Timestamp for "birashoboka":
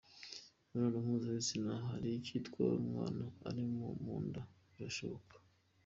4.73-5.35